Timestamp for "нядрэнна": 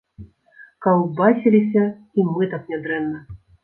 2.77-3.27